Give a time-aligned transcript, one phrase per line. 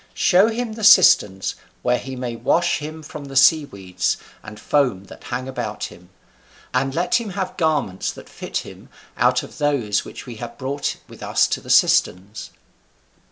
[0.17, 1.53] Show him the cisterns,
[1.83, 6.09] where he may wash him from the sea weeds and foam that hang about him,
[6.73, 10.95] and let him have garments that fit him out of those which we have brought
[11.07, 12.49] with us to the cisterns."